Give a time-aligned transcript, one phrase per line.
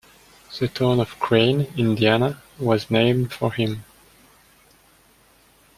[0.59, 3.83] The town of Crane, Indiana was named for him.